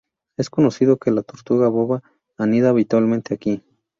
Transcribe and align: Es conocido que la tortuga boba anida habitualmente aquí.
Es 0.35 0.49
conocido 0.49 0.97
que 0.97 1.11
la 1.11 1.21
tortuga 1.21 1.67
boba 1.67 2.01
anida 2.39 2.69
habitualmente 2.69 3.35
aquí. 3.35 3.61